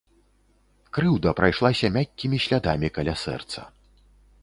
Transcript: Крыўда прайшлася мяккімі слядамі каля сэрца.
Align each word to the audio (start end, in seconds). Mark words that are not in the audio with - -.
Крыўда 0.99 1.29
прайшлася 1.41 1.93
мяккімі 1.99 2.43
слядамі 2.47 2.93
каля 2.99 3.15
сэрца. 3.29 3.59